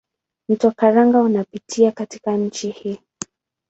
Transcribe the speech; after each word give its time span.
Mto 0.49 0.71
Karanga 0.71 1.21
unapita 1.21 1.91
katika 1.91 2.31
nchi 2.37 2.71
hii. 2.71 2.99